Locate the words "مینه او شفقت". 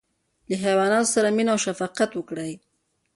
1.35-2.11